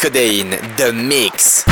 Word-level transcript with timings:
Nicodane, 0.00 0.56
The 0.78 0.94
Mix. 0.94 1.62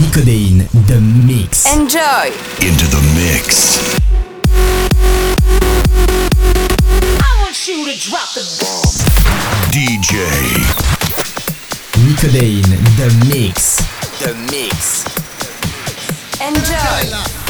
Nicodane, 0.00 0.66
The 0.86 0.98
Mix. 0.98 1.66
Enjoy. 1.70 2.32
Into 2.66 2.86
the 2.86 3.02
mix. 3.14 3.78
I 7.20 7.42
want 7.42 7.68
you 7.68 7.84
to 7.84 8.00
drop 8.00 8.32
the 8.32 8.40
bomb. 8.62 8.94
DJ. 9.70 10.24
Nicodane, 12.00 12.80
The 12.96 13.10
Mix. 13.28 13.76
The 14.18 14.32
Mix. 14.50 15.04
Enjoy. 16.40 17.41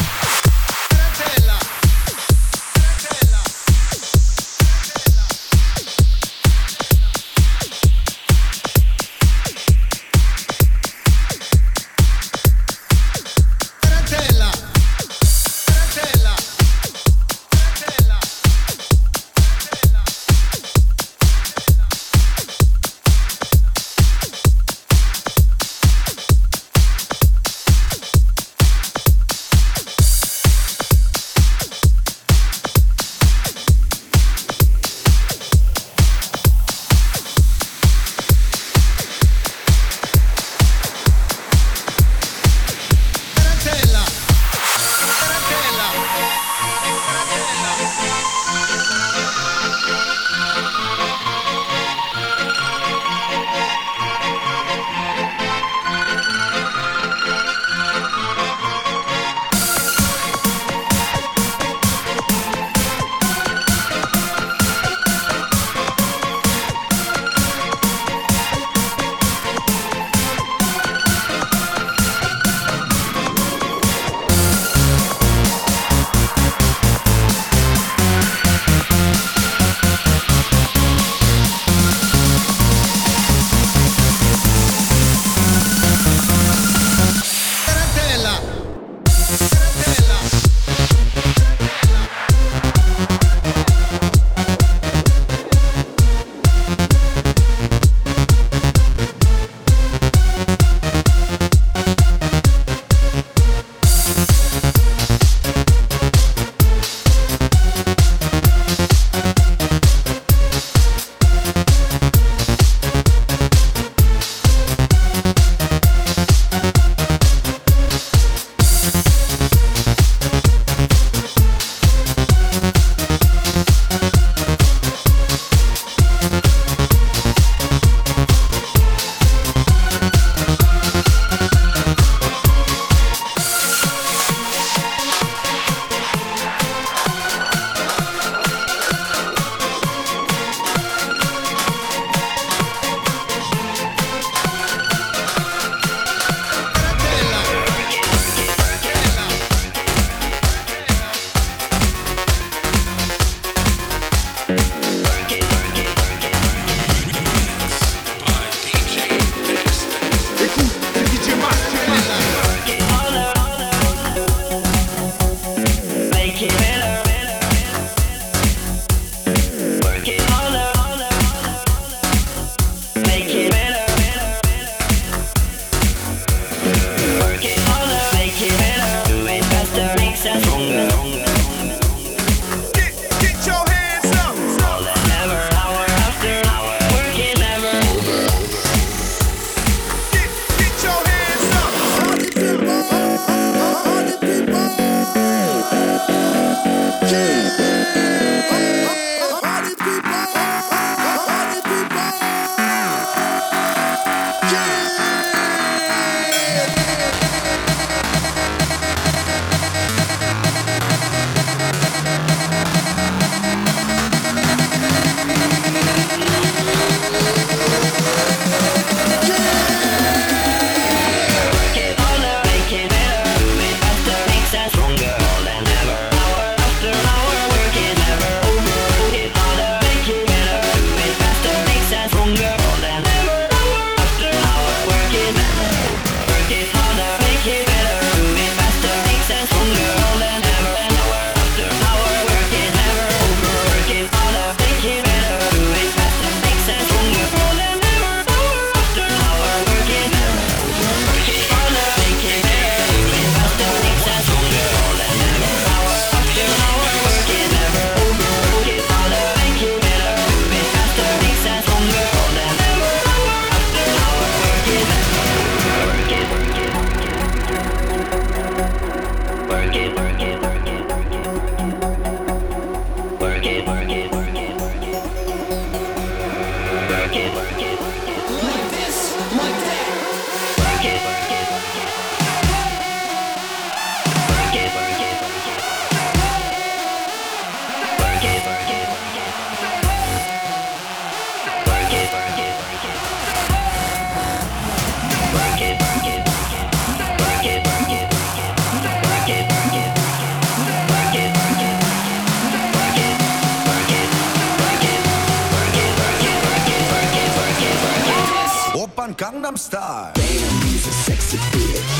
von 309.03 309.17
Gangnam 309.17 309.57
Style. 309.57 310.13
Damn, 310.13 310.61
he's 310.63 310.87
a 310.87 310.91
sexy 310.91 311.37
bitch. 311.51 311.95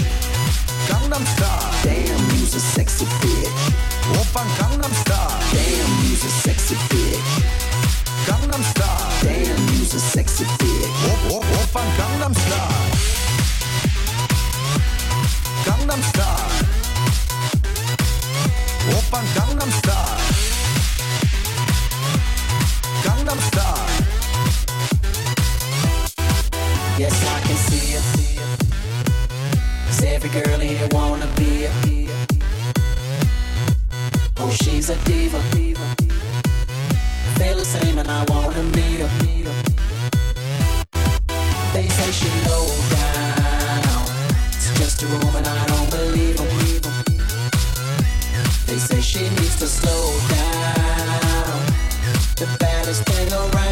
Gangnam 0.88 1.26
Style. 1.36 1.72
Damn, 1.84 2.30
he's 2.32 2.56
a 2.56 2.60
sexy 2.60 3.06
bitch. 3.20 3.64
Opern 4.20 4.48
Gangnam 4.58 4.94
Style. 5.04 5.40
Damn, 5.52 5.92
he's 6.04 6.24
a 6.24 6.30
sexy 6.30 6.76
bitch. 6.92 7.32
Gangnam 8.26 8.64
Style. 8.64 9.10
Damn, 9.22 9.68
he's 9.74 9.94
a 9.94 10.00
sexy 10.00 10.46
bitch. 10.46 10.96
Op, 11.12 11.32
op, 11.36 11.46
Opern 11.60 11.90
Gangnam 11.98 12.34
Style. 12.34 12.86
Gangnam 15.66 16.02
Style. 16.12 16.52
Opern 18.96 19.26
Gangnam 19.36 19.72
Style. 19.72 20.20
Gangnam 23.04 23.40
Style. 23.42 24.23
Yes, 26.96 27.26
I 27.28 27.40
can 27.42 27.56
see 27.56 27.96
it. 27.96 28.04
Cause 29.88 30.04
every 30.04 30.30
girl 30.30 30.60
here 30.60 30.88
wanna 30.92 31.26
be 31.36 31.66
it. 31.66 31.72
Oh, 34.38 34.52
she's 34.52 34.92
a 34.92 34.96
diva. 35.06 35.40
I 35.40 35.42
feel 37.40 37.58
the 37.58 37.66
same 37.66 37.98
and 37.98 38.08
I 38.08 38.24
wanna 38.30 38.62
meet 38.76 39.00
her. 39.00 39.10
They 41.74 41.88
say 41.88 42.12
she 42.12 42.30
low 42.48 42.68
down. 42.92 44.06
It's 44.50 44.72
just 44.78 45.02
a 45.02 45.08
room 45.08 45.36
and 45.36 45.48
I 45.48 45.66
don't 45.66 45.90
believe 45.90 46.38
them. 46.38 46.48
They 48.68 48.78
say 48.78 49.02
she 49.02 49.24
needs 49.30 49.58
to 49.58 49.68
slow 49.68 50.14
down. 50.30 51.74
The 52.38 52.46
baddest 52.60 53.04
thing 53.06 53.34
around. 53.34 53.63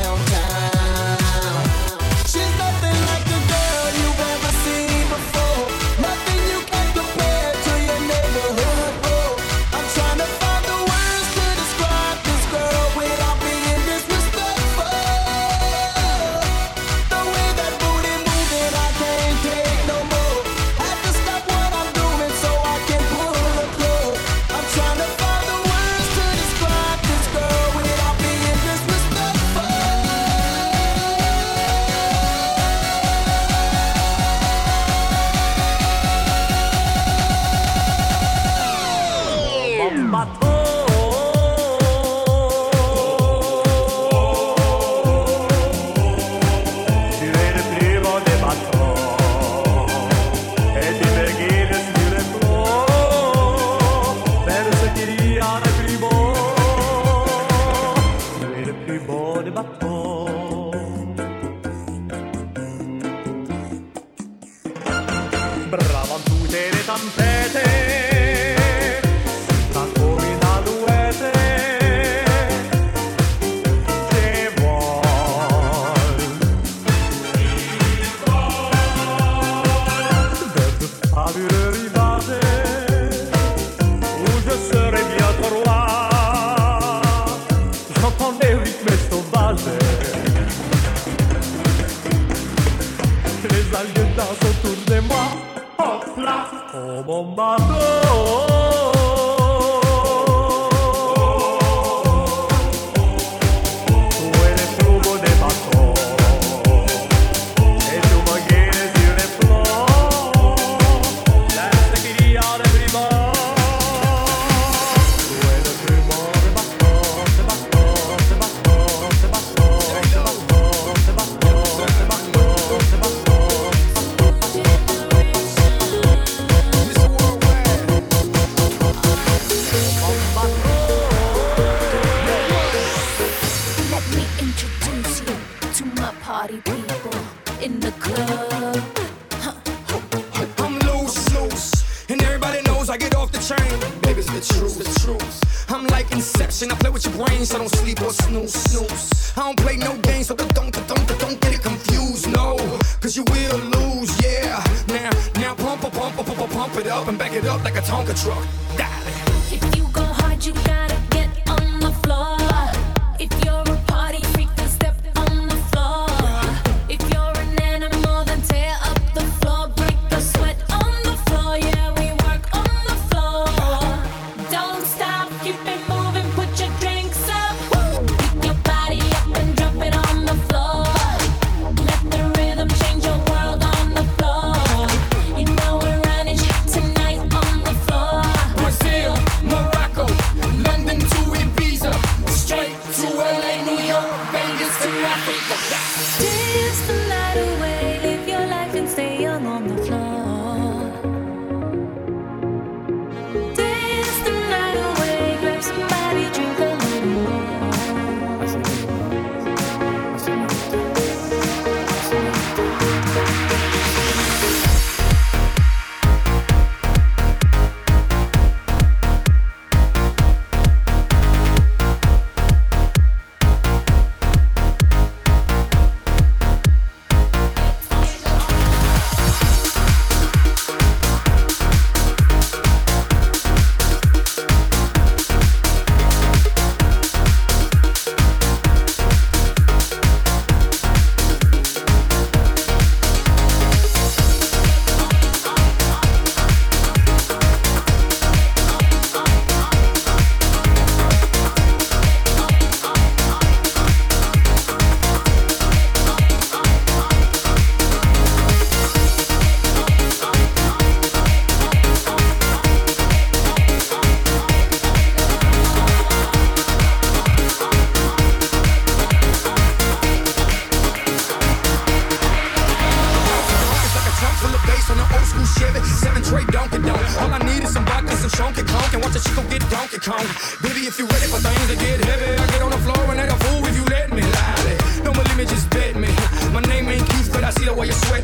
Things 281.51 281.70
to 281.72 281.75
get 281.75 282.03
heavy, 282.05 282.31
I 282.41 282.48
get 282.51 282.62
on 282.62 282.72
the 282.72 282.81
floor 282.86 283.03
and 283.12 283.20
act 283.20 283.31
a 283.31 283.38
fool 283.46 283.65
if 283.65 283.75
you 283.75 283.86
let 283.86 284.12
me. 284.12 284.22
Lie. 284.22 285.03
No 285.03 285.13
more 285.13 285.24
limit, 285.24 285.48
just 285.50 285.70
bet 285.70 285.96
me. 285.96 286.10
My 286.53 286.62
name 286.62 286.89
ain't 286.89 287.08
Keith, 287.10 287.29
but 287.31 287.43
I 287.43 287.51
see 287.51 287.65
the 287.65 287.74
way 287.74 287.88
you 287.88 287.93
sweat 287.93 288.24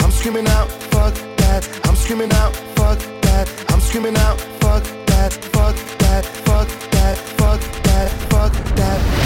I'm 0.00 0.10
screaming 0.10 0.46
out, 0.48 0.68
fuck 0.92 1.14
that, 1.36 1.68
I'm 1.84 1.96
screaming 1.96 2.32
out, 2.32 2.54
fuck 2.76 2.98
that, 3.22 3.48
I'm 3.68 3.80
screaming 3.80 4.16
out, 4.16 4.40
fuck 4.60 4.84
that, 5.06 5.32
fuck 5.32 5.76
that, 5.98 6.24
fuck 6.24 6.68
that, 6.90 7.18
fuck 7.18 7.60
that, 7.82 8.10
fuck 8.30 8.52
that. 8.76 9.25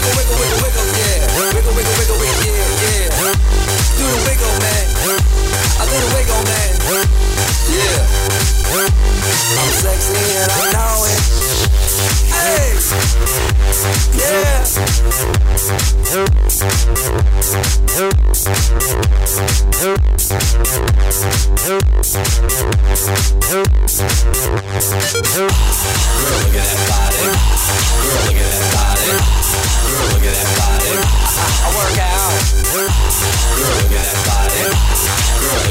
wiggle, 0.39 0.59
wiggle, 0.63 0.87
yeah. 0.95 1.53
Wiggle, 1.53 1.73
wiggle, 1.75 1.95
wiggle, 1.97 2.17
yeah, 2.21 2.51
yeah. 2.83 3.33
Do 3.97 4.05
the 4.05 4.19
wiggle, 4.25 4.53
man. 4.59 5.40
I 5.81 5.85
let 5.89 5.97
a 5.97 6.13
wig 6.13 6.29
on 6.29 6.43
man. 6.45 6.77
Yeah. 7.73 8.05
I'm 9.57 9.71
sexy 9.81 10.13
and 10.37 10.51
I 10.51 10.77
know 10.77 11.09
it. 11.09 11.17
Hey. 12.29 12.77
Yeah. 14.13 14.61
Girl, 16.11 16.27
look 26.21 26.53
at 26.53 26.69
that 26.69 26.85
body. 26.91 27.25
Girl, 27.25 28.13
look 28.13 28.37
at 28.37 28.53
that 28.53 28.69
body. 28.75 29.01
Girl, 29.01 30.05
look 30.11 30.29
at 30.29 30.37
that 30.37 30.53
body. 30.61 30.93
I 31.61 31.73
work 31.73 31.97
out. 31.97 32.37
Girl, 32.71 32.91
look 33.57 33.89
at 33.91 34.05
that 34.05 34.21
body. 34.29 34.61
Girl, 35.41 35.70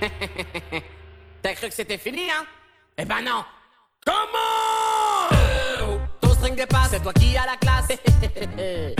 T'as 1.42 1.54
cru 1.54 1.68
que 1.68 1.74
c'était 1.74 1.98
fini, 1.98 2.30
hein? 2.30 2.44
Eh 2.96 3.04
ben 3.04 3.22
non. 3.22 3.44
Comment 4.04 5.30
eh. 5.32 5.82
Oh. 5.82 5.98
Ton 6.20 6.30
string 6.34 6.56
dépasse, 6.56 6.88
c'est 6.90 7.02
toi 7.02 7.12
qui 7.12 7.36
as 7.36 7.46
la 7.46 7.56
classe. 7.56 7.88
Euh, 8.58 8.92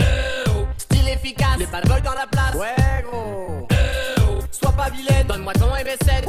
oh. 0.49 0.65
Style 0.77 1.09
efficace, 1.09 1.57
les 1.57 1.65
pas 1.65 1.81
dans 1.81 2.13
la 2.13 2.27
place. 2.27 2.55
Ouais 2.55 3.03
gros. 3.03 3.67
Eh 3.71 4.21
oh. 4.21 4.39
Sois 4.51 4.71
pas 4.71 4.89
vilaine, 4.89 5.27
donne-moi 5.27 5.53
ton 5.53 5.67
MSN 5.67 6.25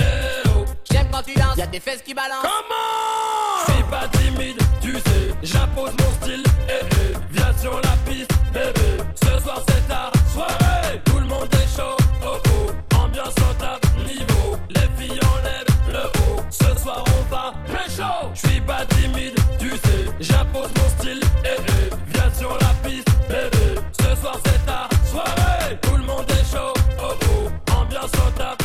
euh, 0.00 0.42
oh. 0.56 0.64
J'aime 0.90 1.08
quand 1.12 1.22
tu 1.22 1.34
danses, 1.34 1.56
y'a 1.56 1.66
des 1.66 1.80
fesses 1.80 2.02
qui 2.02 2.14
balancent. 2.14 2.42
Comment 2.42 3.66
Je 3.66 3.72
suis 3.72 3.82
pas 3.84 4.08
timide, 4.18 4.58
tu 4.80 4.94
sais, 4.94 5.34
j'impose 5.42 5.92
mon 5.92 6.12
style. 6.24 6.42
Eh, 6.68 6.72
eh. 6.72 7.16
Viens 7.30 7.56
sur 7.60 7.74
la 7.80 8.10
piste, 8.10 8.32
bébé, 8.52 9.02
ce 9.14 9.40
soir 9.40 9.62
c'est 9.68 9.88
ta 9.88 10.10
soirée. 10.32 11.00
Tout 11.04 11.18
le 11.18 11.26
monde 11.26 11.48
est 11.54 11.76
chaud, 11.76 11.96
oh 12.24 12.38
ambiance 13.18 13.34
au 13.38 13.54
top 13.54 13.86
niveau. 14.06 14.56
Les 14.70 14.88
filles 14.96 15.20
enlèvent 15.20 15.92
le 15.92 16.06
haut. 16.20 16.40
Ce 16.50 16.80
soir 16.80 17.04
on 17.06 17.34
va 17.34 17.52
pécho. 17.66 18.30
Je 18.34 18.48
suis 18.48 18.60
pas 18.60 18.84
timide, 18.86 19.34
tu 19.58 19.70
sais. 19.70 20.06
J'impose 20.20 20.70
mon 20.76 20.88
style. 20.98 21.20
Eh, 21.44 21.48
eh. 21.48 21.94
Viens 22.12 22.32
sur 22.32 22.50
la 22.60 22.88
piste, 22.88 23.08
bébé. 23.28 23.80
Ce 24.00 24.20
soir 24.20 24.38
c'est 24.44 24.66
ta 24.66 24.88
soirée. 25.04 25.78
Tout 25.82 25.96
le 25.96 26.04
monde 26.04 26.26
est 26.30 26.56
chaud. 26.56 26.72
Oh 27.02 27.14
oh. 27.22 27.72
Ambiance 27.80 28.12
au 28.14 28.30
top 28.38 28.57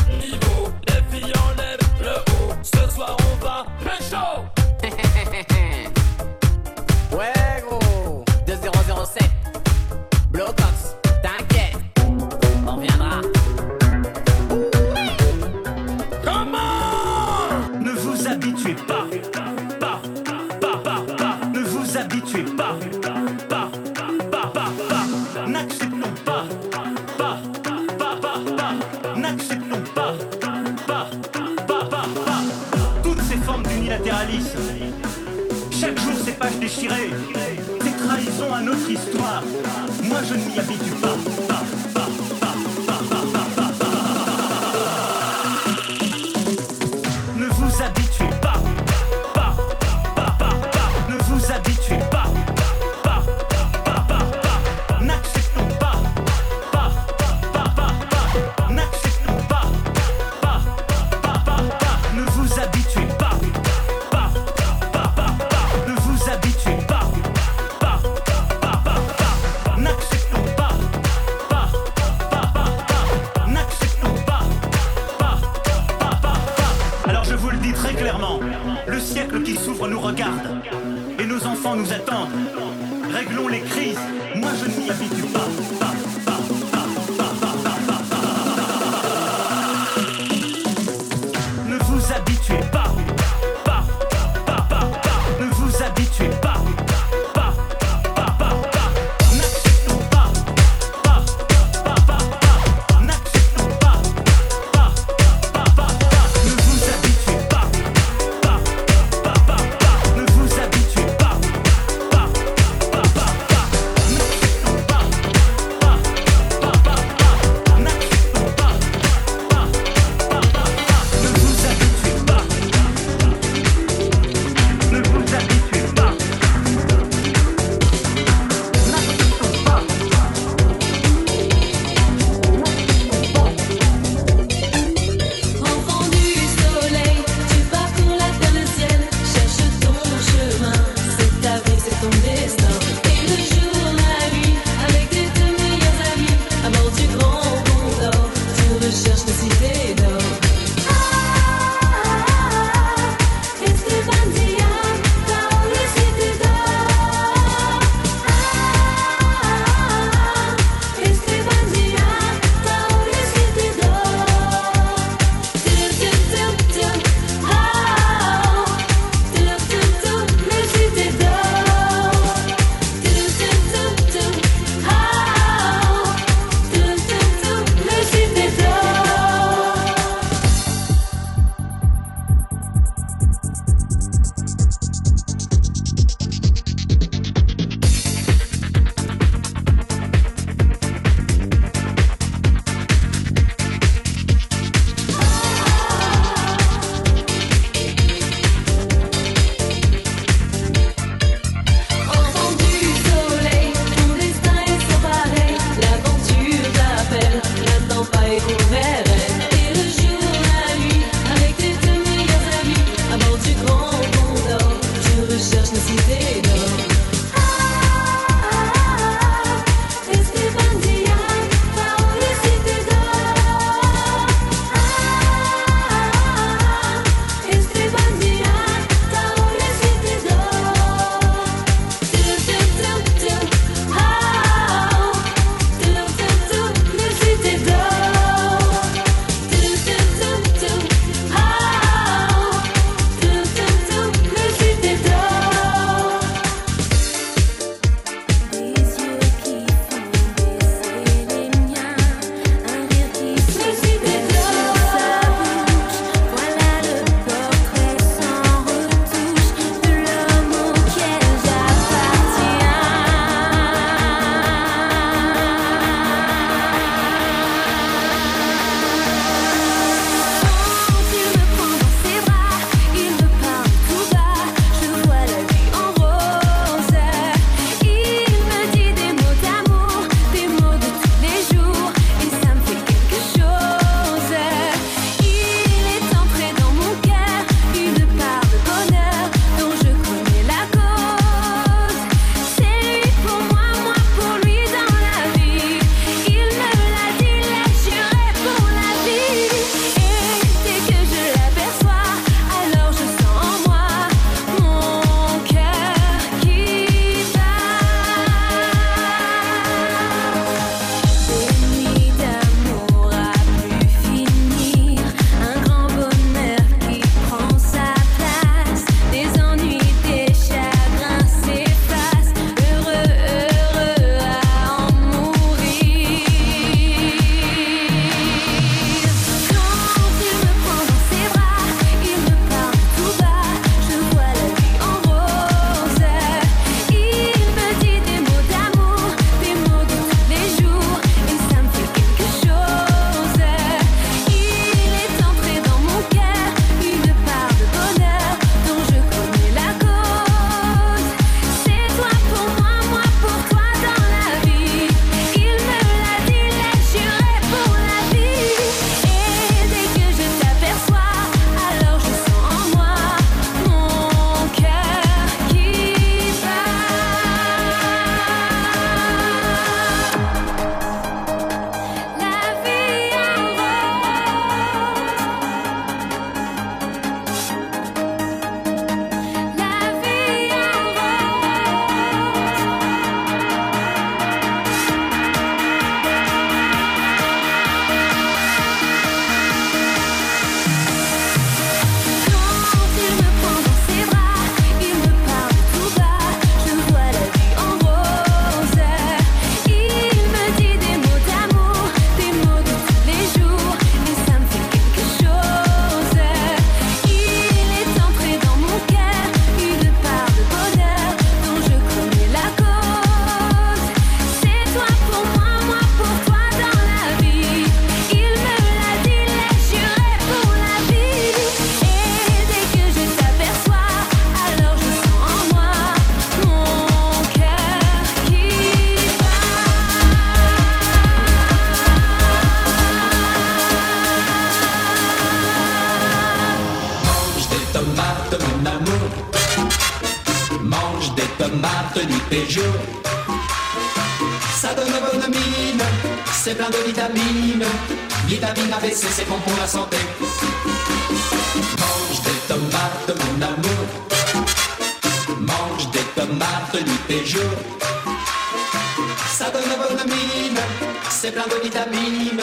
c'est 461.24 461.32
plein 461.32 461.46
de 461.46 461.62
vitamines. 461.62 462.40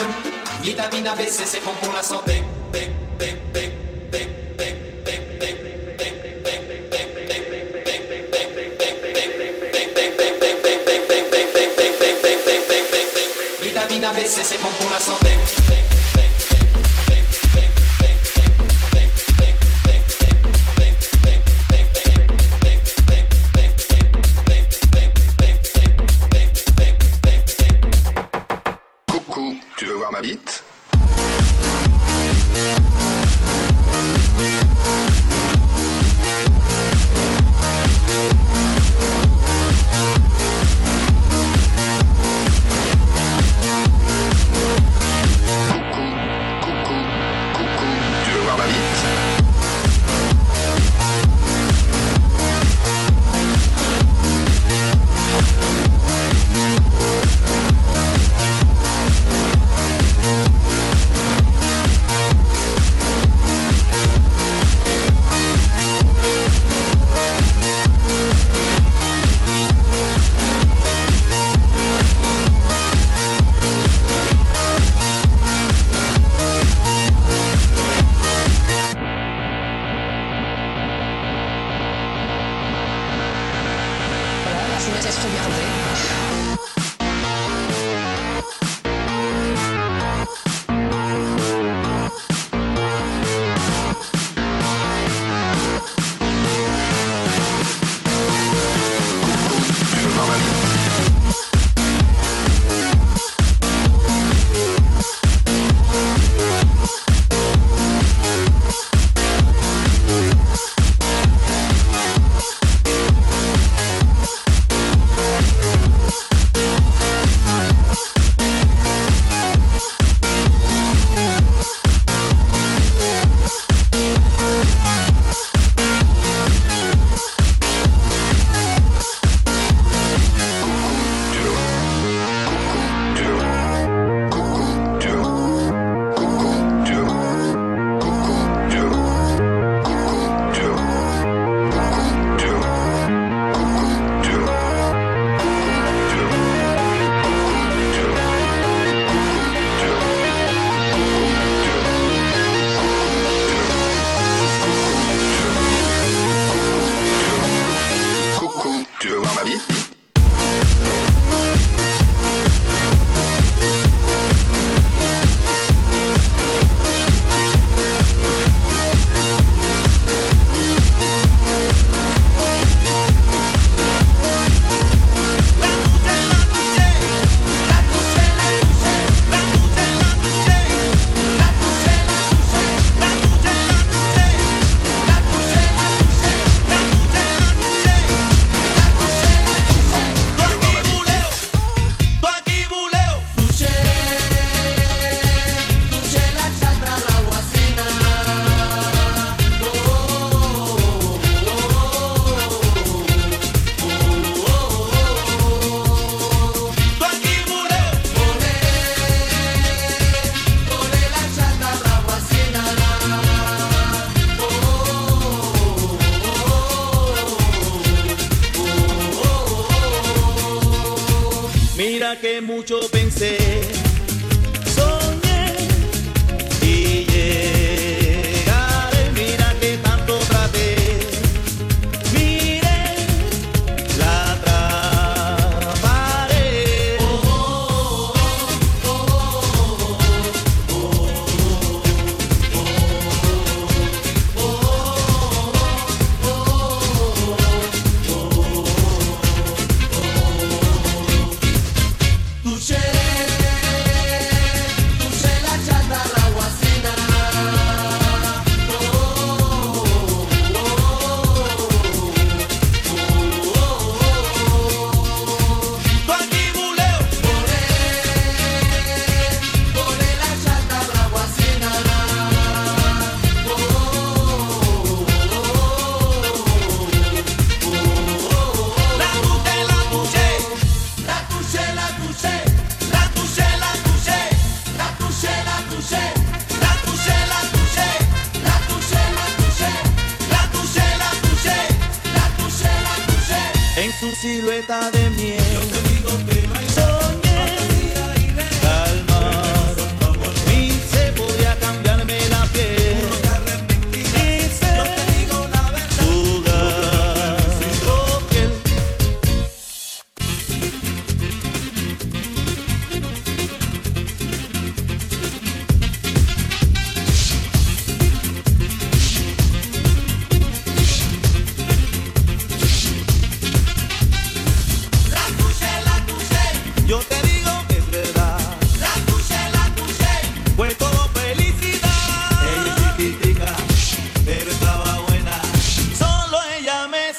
Vitamine 0.60 1.06
ABC, 1.06 1.44
c'est 1.44 1.64
bon 1.64 1.70
pour 1.80 1.92
la 1.92 2.02
santé. 2.02 2.42
Vitamine 13.62 14.04
ABC, 14.04 14.40
c'est 14.42 14.60
bon 14.60 14.68
pour 14.80 14.90
la 14.90 14.98
santé. 14.98 15.81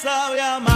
sabía 0.04 0.60
más. 0.60 0.73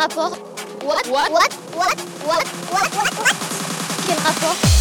rapport? 0.00 0.30
What? 0.82 1.06
What? 1.08 1.30
What? 1.30 1.52
What? 1.76 2.00
What? 2.24 2.48
What? 2.72 2.94
What? 2.94 3.36
Quel 4.06 4.16
rapport? 4.24 4.79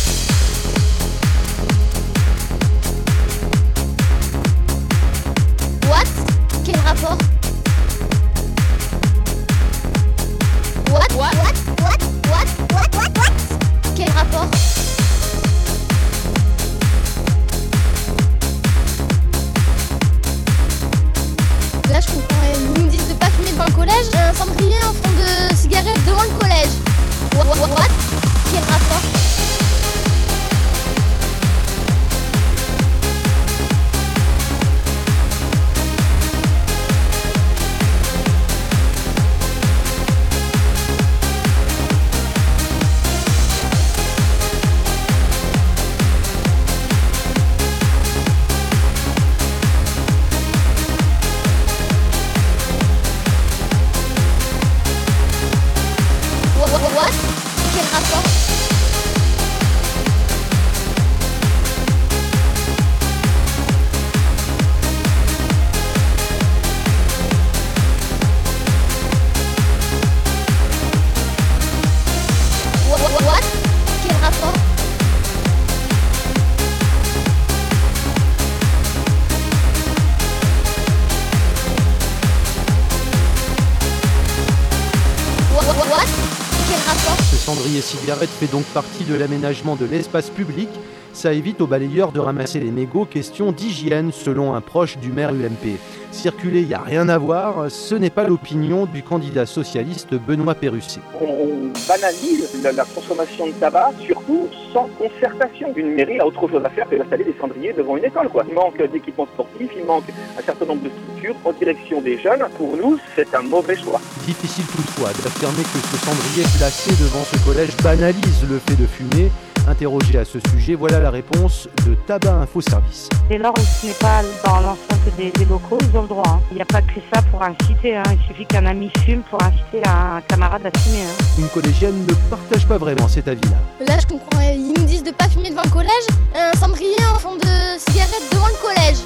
Cigarette 88.10 88.30
fait 88.32 88.52
donc 88.52 88.64
partie 88.74 89.04
de 89.04 89.14
l'aménagement 89.14 89.76
de 89.76 89.86
l'espace 89.86 90.32
public. 90.32 90.68
Ça 91.14 91.32
évite 91.32 91.62
aux 91.62 91.68
balayeurs 91.68 92.12
de 92.12 92.20
ramasser 92.20 92.60
les 92.60 92.72
mégots. 92.72 93.06
Question 93.06 93.52
d'hygiène, 93.52 94.12
selon 94.12 94.56
un 94.56 94.62
proche 94.62 94.98
du 94.98 95.12
maire 95.12 95.30
UMP. 95.30 95.78
Circuler, 96.12 96.62
il 96.62 96.70
n'y 96.70 96.74
a 96.74 96.82
rien 96.82 97.08
à 97.08 97.20
voir. 97.20 97.70
Ce 97.70 97.94
n'est 97.94 98.10
pas 98.10 98.28
l'opinion 98.28 98.88
du 98.88 99.04
candidat 99.04 99.46
socialiste 99.46 100.16
Benoît 100.16 100.56
Perusset. 100.56 101.02
on, 101.22 101.72
banalise 101.88 102.64
la, 102.64 102.72
la 102.72 102.86
consommation 102.86 103.46
de 103.46 103.52
tabac, 103.52 103.92
surtout 104.04 104.48
sans 104.74 104.88
concertation. 104.98 105.74
Une 105.76 105.94
mairie 105.94 106.20
a 106.20 106.26
autre 106.26 106.48
chose 106.48 106.64
à 106.64 106.70
faire 106.70 106.88
que 106.90 106.96
d'installer 106.96 107.24
des 107.24 107.36
cendriers 107.40 107.74
devant 107.74 107.98
une 107.98 108.06
école. 108.06 108.30
Quoi. 108.30 108.44
Il 108.48 108.54
manque 108.54 108.82
d'équipements 108.92 109.28
sportifs, 109.34 109.72
il 109.76 109.86
manque 109.86 110.06
un 110.38 110.42
certain 110.42 110.66
nombre 110.66 110.84
de 110.84 110.90
structures 110.90 111.36
en 111.46 111.52
direction 111.54 112.02
des 112.02 112.18
jeunes. 112.18 112.46
Pour 112.58 112.78
nous, 112.78 112.98
c'est 113.16 113.34
un 113.34 113.42
mauvais 113.42 113.76
choix. 113.76 114.02
Difficile 114.26 114.66
toutefois 114.66 115.10
d'affirmer 115.24 115.64
que 115.64 115.80
ce 115.80 115.98
cendrier 116.06 116.44
placé 116.58 116.92
devant 117.04 117.24
ce 117.24 117.38
collège 117.46 117.76
banalise 117.84 118.46
le 118.50 118.60
fait 118.60 118.76
de 118.76 118.88
fumer. 118.88 119.32
Interrogé 119.70 120.18
à 120.18 120.26
ce 120.26 120.40
sujet, 120.50 120.74
voilà 120.74 121.00
la 121.00 121.12
réponse 121.12 121.70
de 121.86 121.94
Tabac 122.08 122.34
Info 122.42 122.60
Service. 122.60 123.08
Dès 123.30 123.38
lors 123.38 123.54
que 123.54 123.62
ce 123.62 123.86
n'est 123.86 123.94
pas 123.94 124.24
dans 124.44 124.62
l'enceinte 124.62 125.16
des, 125.16 125.30
des, 125.30 125.46
locaux, 125.46 125.78
ils 125.80 125.96
ont 125.96 126.02
le 126.02 126.08
droit. 126.08 126.28
Hein. 126.28 126.40
Il 126.50 126.56
n'y 126.56 126.62
a 126.64 126.66
pas 126.66 126.82
que 126.82 127.00
ça 127.14 127.22
pour 127.30 127.44
inciter. 127.44 127.96
Hein. 127.96 128.04
Il 128.12 128.28
suffit 128.28 128.48
qu'un 128.48 128.66
ami 128.66 128.90
fume 129.06 129.22
pour 129.30 129.40
inciter 129.44 129.88
un 129.88 130.22
camarade 130.28 130.66
à 130.66 130.80
fumer. 130.80 131.04
Hein. 131.04 131.24
Une 131.38 131.50
collégienne 131.50 132.04
ne 132.04 132.14
partage 132.32 132.66
pas 132.66 132.80
vraiment 132.80 133.08
cet 133.08 133.28
avis-là. 133.28 133.58
Là, 133.86 134.00
je 134.02 134.08
comprends. 134.08 134.42
Ils 134.42 134.74
nous 134.76 134.86
disent 134.86 135.04
de 135.04 135.10
ne 135.10 135.14
pas 135.14 135.30
fumer 135.30 135.52
devant 135.52 135.64
le 135.64 135.70
collège. 135.70 136.08
Un 136.36 136.58
cendrier 136.58 136.98
en 137.14 137.20
fond 137.20 137.36
de 137.36 137.78
cigarette 137.78 138.24
devant 138.32 138.48
le 138.48 138.62
collège. 138.62 138.98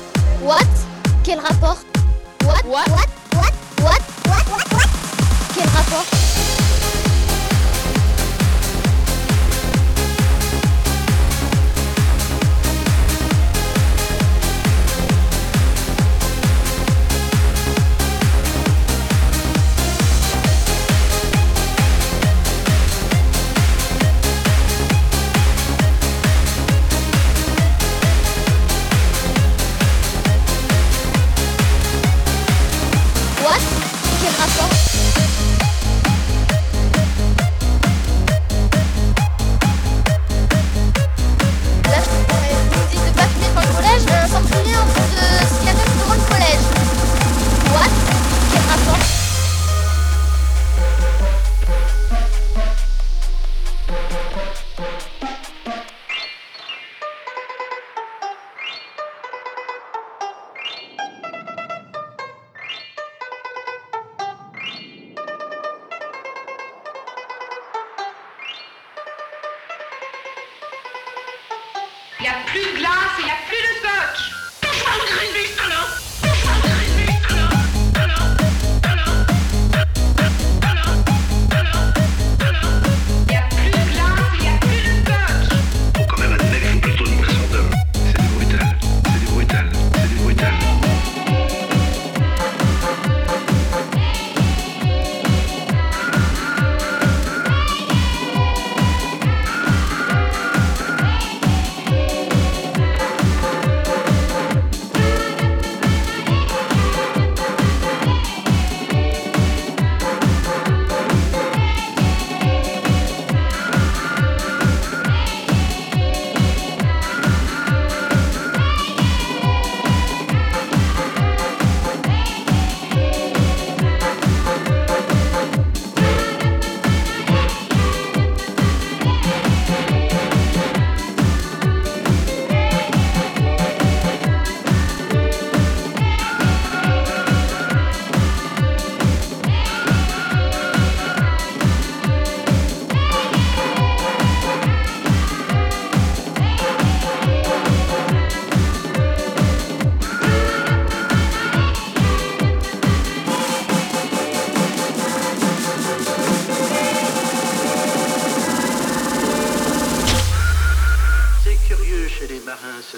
What? 0.44 0.60
Quel 1.26 1.40
rapport? 1.40 1.80
What 2.46 2.64
What 2.66 2.88
What? 2.88 3.10
What? 3.36 3.54
What? 3.82 4.02
What? 4.26 4.48
What, 4.48 4.72
What? 4.72 4.90
Quel 5.54 5.68
rapport? 5.68 6.23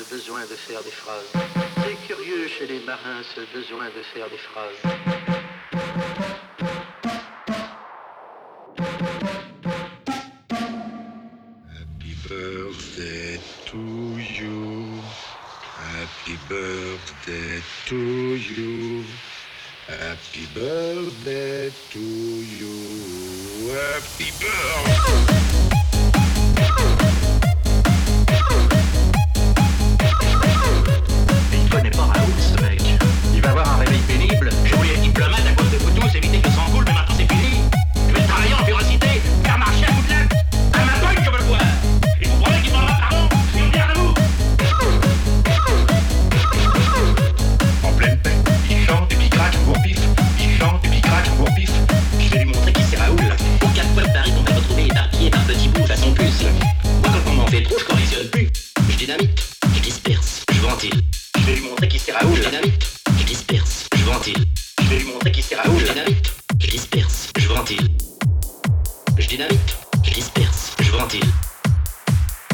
besoin 0.10 0.41
de 0.41 0.56
faire 0.56 0.84
des 0.84 0.91
phrases. 0.91 1.32
C'est 1.84 2.07
curieux 2.07 2.48
chez 2.48 2.68
les 2.68 2.80
marins 2.82 3.22
ce 3.36 3.41
besoin 3.57 3.86
de 3.86 4.03
faire 4.14 4.30
des 4.30 4.38
phrases. 4.38 4.76
Happy 11.72 12.15
birthday 12.27 13.40
to 13.65 13.77
you. 13.77 15.02
Happy 15.77 16.38
birthday 16.49 17.61
to 17.88 17.95
you. 17.95 19.03
Happy 19.88 20.48
birthday 20.53 21.72
to 21.91 21.99
you. 21.99 23.72
Happy 23.72 24.32
birthday. 24.40 25.85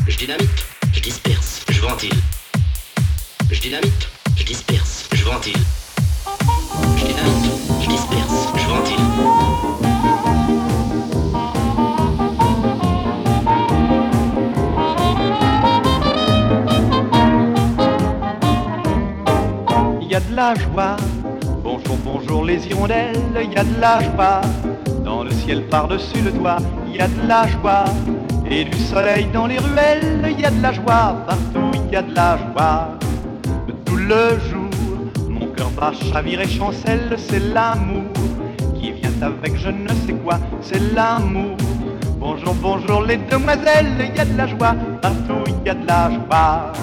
Je 0.08 0.18
dynamite, 0.18 0.66
je 0.94 1.02
disperse, 1.02 1.62
je 1.70 1.82
ventile. 1.82 2.16
Je 3.52 3.60
dynamite, 3.60 4.08
je 4.36 4.44
disperse, 4.44 5.08
je 5.14 5.24
ventile. 5.24 5.62
Je 6.98 7.06
dynamite, 7.06 7.52
je 7.82 7.88
disperse, 7.88 8.48
je 8.56 8.68
ventile. 8.68 8.98
Il 20.02 20.08
y 20.08 20.16
a 20.16 20.20
de 20.20 20.36
la 20.36 20.54
joie. 20.56 20.98
Bonjour, 21.64 21.98
bonjour 22.04 22.46
les 22.46 22.68
hirondelles, 22.68 23.16
il 23.44 23.54
y 23.54 23.58
a 23.58 23.64
de 23.64 23.80
la 23.80 24.02
joie. 24.02 24.42
Dans 25.04 25.24
le 25.24 25.32
ciel 25.32 25.64
par-dessus 25.68 26.22
le 26.22 26.32
toit, 26.32 26.58
il 26.88 26.96
y 26.98 27.02
a 27.02 27.08
de 27.08 27.28
la 27.28 27.48
joie. 27.48 27.86
Et 28.54 28.66
du 28.66 28.78
soleil 28.78 29.28
dans 29.32 29.48
les 29.48 29.60
ruelles, 29.60 30.28
il 30.30 30.42
y 30.42 30.44
a 30.44 30.52
de 30.52 30.62
la 30.62 30.74
joie. 30.74 31.16
Partout, 31.26 31.72
il 31.74 31.94
y 31.94 31.96
a 31.96 32.02
de 32.02 32.14
la 32.14 32.38
joie. 32.38 33.00
Tout 33.86 33.96
le 33.96 34.38
jour, 34.50 34.70
mon 35.30 35.46
cœur 35.54 35.70
bat, 35.70 35.94
chavire 36.12 36.42
et 36.42 36.50
chancelle, 36.50 37.16
c'est 37.18 37.40
l'amour 37.40 38.12
qui 38.76 38.92
vient 38.92 39.22
avec 39.22 39.56
je 39.56 39.70
ne 39.70 39.88
sais 40.06 40.14
quoi, 40.22 40.38
c'est 40.60 40.82
l'amour. 40.94 41.56
Bonjour, 42.20 42.54
bonjour 42.56 43.04
les 43.04 43.18
demoiselles, 43.18 43.94
il 44.00 44.18
y 44.18 44.20
a 44.20 44.26
de 44.26 44.38
la 44.38 44.48
joie. 44.48 44.76
Partout, 45.02 45.44
il 45.48 45.68
y 45.68 45.70
a 45.70 45.74
de 45.74 45.88
la 45.88 46.12
joie. 46.12 46.74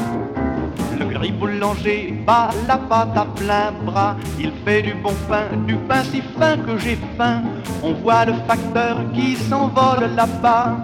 Gris 1.13 1.33
boulanger 1.33 2.15
bat 2.27 2.51
la 2.67 2.77
pâte 2.77 3.17
à 3.17 3.27
plein 3.37 3.73
bras. 3.85 4.17
Il 4.39 4.53
fait 4.65 4.83
du 4.83 4.95
bon 4.95 5.15
pain, 5.29 5.47
du 5.67 5.77
pain 5.89 6.03
si 6.05 6.21
fin 6.39 6.57
que 6.57 6.79
j'ai 6.79 6.99
faim. 7.17 7.43
On 7.83 7.93
voit 7.95 8.25
le 8.25 8.35
facteur 8.47 8.99
qui 9.15 9.37
s'envole 9.37 10.11
là-bas. 10.17 10.77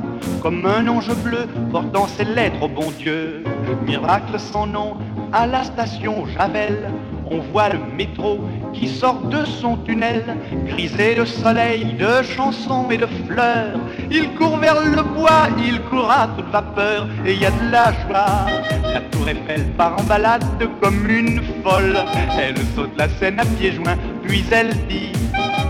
Comme 0.43 0.65
un 0.67 0.87
ange 0.89 1.15
bleu 1.23 1.47
portant 1.71 2.07
ses 2.07 2.25
lettres 2.25 2.63
au 2.63 2.69
bon 2.69 2.91
Dieu. 2.99 3.45
Miracle 3.87 4.39
sans 4.39 4.67
nom 4.67 4.97
à 5.33 5.47
la 5.47 5.65
station 5.65 6.27
Javel. 6.27 6.91
On 7.31 7.39
voit 7.39 7.71
le 7.71 7.79
métro 7.97 8.41
qui 8.73 8.89
sort 8.89 9.21
de 9.29 9.45
son 9.45 9.77
tunnel, 9.79 10.25
grisé 10.67 11.15
de 11.15 11.25
soleil, 11.25 11.95
de 11.95 12.23
chansons 12.23 12.91
et 12.91 12.99
de 12.99 13.07
fleurs. 13.27 13.79
Il 14.11 14.35
court 14.35 14.59
vers 14.59 14.81
le 14.81 15.03
bois, 15.03 15.49
il 15.59 15.81
court 15.83 16.11
à 16.11 16.29
toute 16.37 16.51
vapeur, 16.51 17.07
et 17.25 17.33
il 17.33 17.41
y 17.41 17.47
a 17.47 17.51
de 17.51 17.71
la 17.71 17.93
joie. 17.93 18.47
La 18.93 19.01
tour 19.01 19.29
Eiffel 19.29 19.65
part 19.77 19.97
en 19.99 20.03
balade 20.05 20.45
comme 20.83 21.09
une 21.09 21.41
folle. 21.63 21.97
Elle 22.39 22.57
saute 22.75 22.97
la 22.99 23.09
scène 23.09 23.41
à 23.41 23.45
pieds 23.45 23.73
joints, 23.73 23.99
puis 24.23 24.45
elle 24.51 24.75
dit 24.89 25.13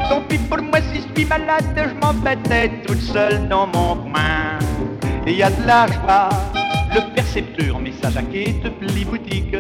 Tant 0.09 0.23
pis 0.29 0.39
pour 0.39 0.61
moi 0.61 0.81
si 0.93 1.01
je 1.01 1.15
suis 1.15 1.29
malade, 1.29 1.65
je 1.77 1.95
m'embêtais 2.01 2.71
toute 2.87 3.01
seule 3.01 3.49
dans 3.49 3.67
mon 3.67 3.97
coin. 3.97 4.59
Et 5.27 5.33
il 5.33 5.37
y 5.39 5.43
a 5.43 5.51
de 5.51 5.67
la 5.67 5.87
joie. 5.87 6.29
Le 6.95 7.01
percepteur 7.15 7.81
met 7.81 7.93
sa 8.01 8.11
jaquette 8.11 8.69
pli 8.79 9.05
boutique 9.05 9.57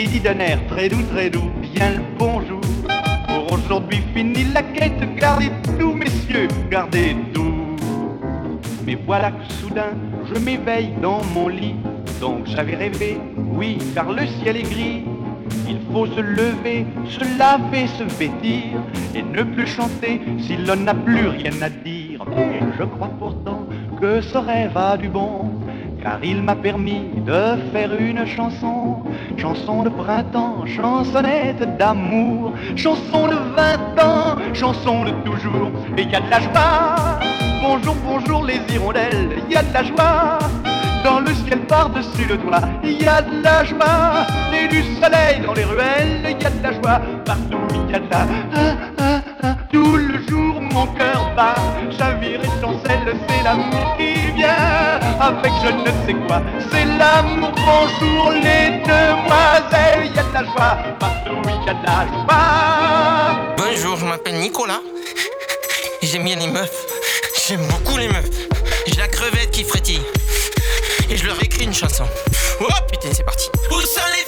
et 0.00 0.06
dit 0.06 0.20
d'un 0.20 0.38
air 0.38 0.58
très 0.66 0.88
doux, 0.88 1.02
très 1.12 1.28
doux, 1.28 1.50
bien 1.60 1.90
le 1.90 2.02
bonjour. 2.18 2.60
Pour 3.28 3.52
aujourd'hui 3.52 4.02
fini 4.14 4.44
la 4.54 4.62
quête, 4.62 5.02
gardez 5.16 5.50
tout, 5.78 5.92
messieurs, 5.92 6.48
gardez 6.70 7.14
tout. 7.34 7.76
Mais 8.86 8.96
voilà 9.06 9.30
que 9.30 9.52
soudain, 9.60 9.92
je 10.24 10.40
m'éveille 10.40 10.92
dans 11.02 11.22
mon 11.34 11.48
lit. 11.48 11.74
Donc 12.18 12.46
j'avais 12.46 12.76
rêvé, 12.76 13.18
oui, 13.36 13.76
car 13.94 14.10
le 14.10 14.26
ciel 14.26 14.56
est 14.56 14.70
gris. 14.70 15.04
Il 15.68 15.78
faut 15.92 16.06
se 16.06 16.20
lever, 16.20 16.86
se 17.06 17.38
laver, 17.38 17.86
se 17.86 18.04
vêtir 18.04 18.80
et 19.14 19.22
ne 19.22 19.42
plus 19.42 19.66
chanter 19.66 20.20
si 20.38 20.56
l'on 20.56 20.76
n'a 20.76 20.94
plus 20.94 21.28
rien 21.28 21.60
à 21.60 21.68
dire. 21.68 22.24
Et 22.38 22.60
je 22.78 22.84
crois 22.84 23.10
pourtant 23.18 23.66
que 24.00 24.22
ce 24.22 24.38
rêve 24.38 24.76
a 24.76 24.96
du 24.96 25.08
bon, 25.08 25.50
car 26.02 26.18
il 26.22 26.42
m'a 26.42 26.54
permis 26.54 27.02
de 27.26 27.56
faire 27.72 27.90
une 27.98 28.26
chanson. 28.26 29.02
Chanson 29.36 29.82
de 29.82 29.88
printemps, 29.88 30.64
chansonnette 30.66 31.76
d'amour, 31.78 32.52
chanson 32.76 33.28
de 33.28 33.36
20 33.56 34.04
ans, 34.04 34.36
chanson 34.54 35.04
de 35.04 35.10
toujours. 35.24 35.70
Et 35.96 36.02
y 36.02 36.14
a 36.14 36.20
de 36.20 36.30
la 36.30 36.40
joie, 36.40 37.20
bonjour, 37.62 37.96
bonjour 38.04 38.44
les 38.44 38.60
hirondelles, 38.72 39.42
y 39.48 39.56
a 39.56 39.62
de 39.62 39.72
la 39.72 39.82
joie. 39.84 40.38
Dans 41.04 41.20
le 41.20 41.32
ciel 41.32 41.60
par-dessus 41.60 42.26
le 42.28 42.36
toit, 42.36 42.60
il 42.84 43.02
y 43.02 43.08
a 43.08 43.22
de 43.22 43.42
la 43.42 43.64
joie. 43.64 44.26
Et 44.52 44.68
du 44.68 44.82
soleil 45.00 45.40
dans 45.46 45.54
les 45.54 45.64
ruelles, 45.64 46.20
il 46.24 46.42
y 46.42 46.46
a 46.46 46.50
de 46.50 46.62
la 46.62 46.72
joie. 46.72 47.00
Partout, 47.24 47.56
il 47.74 47.90
y 47.90 47.94
a 47.94 47.98
de 48.00 48.10
la... 48.10 48.26
Ah, 48.54 48.76
ah, 48.98 49.19
Tout 49.72 49.96
le 49.96 50.26
jour, 50.28 50.60
mon 50.60 50.86
cœur 50.88 51.32
bat. 51.36 51.54
Chavire 51.96 52.40
et 52.42 52.60
chancelle, 52.60 53.16
c'est 53.28 53.42
l'amour 53.42 53.96
qui 53.96 54.14
vient. 54.32 55.00
Avec 55.20 55.52
je 55.62 55.70
ne 55.70 56.06
sais 56.06 56.14
quoi, 56.26 56.42
c'est 56.70 56.84
l'amour. 56.84 57.52
Bonjour 57.54 58.32
les 58.32 58.80
demoiselles, 58.82 60.12
y 60.14 60.18
a 60.18 60.22
de 60.22 60.32
la 60.34 60.44
joie. 60.44 60.78
Partout, 60.98 61.42
y 61.66 61.68
a 61.68 61.74
de 61.74 61.86
la 61.86 62.06
joie. 62.12 63.54
Bonjour, 63.56 63.96
je 63.96 64.04
m'appelle 64.06 64.36
Nicolas. 64.36 64.80
J'aime 66.02 66.24
bien 66.24 66.36
les 66.36 66.48
meufs. 66.48 66.86
J'aime 67.46 67.66
beaucoup 67.66 67.96
les 67.98 68.08
meufs. 68.08 68.30
J'ai 68.86 68.96
la 68.96 69.08
crevette 69.08 69.50
qui 69.50 69.64
frétille. 69.64 70.02
Et 71.08 71.16
je 71.16 71.26
leur 71.26 71.42
écris 71.42 71.64
une 71.64 71.74
chanson. 71.74 72.04
Oh 72.60 72.66
putain, 72.90 73.08
c'est 73.12 73.24
parti. 73.24 73.48
Où 73.70 73.80
sont 73.80 74.00
les 74.16 74.24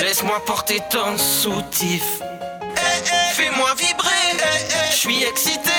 Laisse-moi 0.00 0.42
porter 0.44 0.80
ton 0.90 1.16
soutif. 1.18 2.04
Fais-moi 3.32 3.74
vibrer. 3.76 4.10
Je 4.90 4.96
suis 4.96 5.24
excité. 5.24 5.70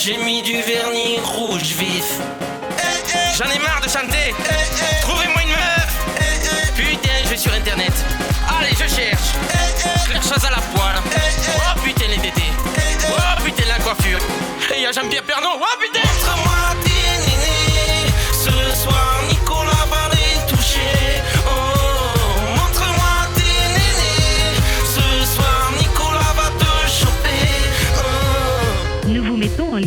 J'ai 0.00 0.16
mis 0.18 0.42
du 0.42 0.60
vernis 0.62 1.18
rouge 1.22 1.62
vif. 1.62 2.04
J'en 3.36 3.50
ai 3.50 3.58
marre 3.58 3.80
de 3.80 3.88
chanter. 3.88 4.34
Trouvez-moi 5.02 5.42
une 5.42 5.50
meuf. 5.50 5.90
Putain, 6.76 7.10
je 7.24 7.28
vais 7.28 7.36
sur 7.36 7.52
internet. 7.52 7.92
Allez, 8.58 8.72
je 8.72 8.86
cherche. 8.94 9.30
Claire 10.06 10.22
chose 10.22 10.44
à 10.44 10.50
la 10.50 10.56
poêle. 10.56 10.96
Oh 11.56 11.80
putain, 11.82 12.08
les 12.08 12.18
tétés. 12.18 12.52
Oh 13.10 13.42
putain, 13.44 13.64
la 13.66 13.78
coiffure. 13.78 14.20
Et 14.74 14.82
y'a 14.82 14.92
Jean-Pierre 14.92 15.22
Pernon. 15.22 15.58
Oh 15.60 15.76
putain. 15.80 15.87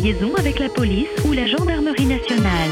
liaison 0.02 0.34
avec 0.36 0.58
la 0.58 0.68
police 0.68 1.06
ou 1.24 1.32
la 1.32 1.46
gendarmerie 1.46 2.06
nationale. 2.06 2.70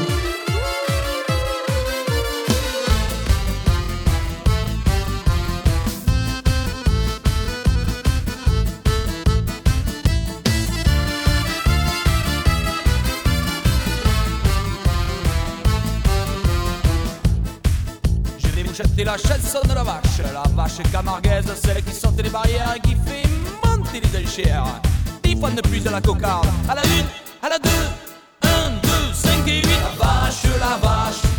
Je 18.39 18.47
vais 18.47 18.63
J'étais 18.73 19.03
la 19.05 19.17
chanson 19.17 19.59
de 19.63 19.73
la 19.73 19.83
vache, 19.83 20.03
la 20.33 20.43
vache 20.53 20.81
camargaise, 20.91 21.45
celle 21.63 21.81
qui 21.81 21.93
sortait 21.93 22.23
des 22.23 22.29
barrières 22.29 22.75
et 22.75 22.79
qui 22.81 22.95
fait 22.95 23.23
monter 23.65 24.01
les 24.01 24.25
enchères. 24.25 24.65
Dix 25.23 25.37
fois 25.37 25.51
de 25.51 25.61
plus 25.61 25.87
à 25.87 25.91
la 25.91 26.01
cocarde, 26.01 26.47
à 26.67 26.75
la 26.75 26.81
lutte 26.81 27.20
à 27.41 27.49
la 27.49 27.57
2, 27.59 27.69
1, 28.43 28.47
2, 28.83 28.89
5 29.13 29.47
et 29.47 29.57
8. 29.57 29.65
La 29.65 30.05
vache, 30.05 30.43
la 30.59 30.77
vache. 30.77 31.30